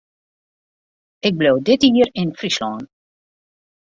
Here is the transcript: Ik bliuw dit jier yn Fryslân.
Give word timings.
Ik 1.27 1.33
bliuw 1.39 1.59
dit 1.67 1.81
jier 1.85 2.09
yn 2.21 2.31
Fryslân. 2.39 2.81